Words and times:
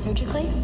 surgically? 0.00 0.59